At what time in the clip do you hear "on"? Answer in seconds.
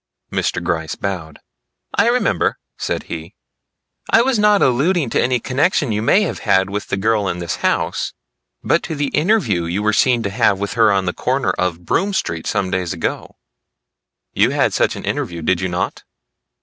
10.91-11.05